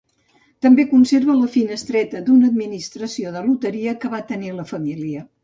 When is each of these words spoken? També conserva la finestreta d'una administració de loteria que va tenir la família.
També 0.65 0.85
conserva 0.93 1.35
la 1.41 1.49
finestreta 1.55 2.21
d'una 2.31 2.49
administració 2.53 3.35
de 3.37 3.45
loteria 3.51 3.95
que 4.03 4.13
va 4.17 4.25
tenir 4.35 4.53
la 4.57 4.69
família. 4.75 5.25